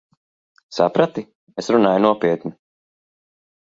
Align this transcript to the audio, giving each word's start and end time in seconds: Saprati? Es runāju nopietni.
Saprati? 0.77 1.25
Es 1.65 1.71
runāju 1.77 2.03
nopietni. 2.09 2.57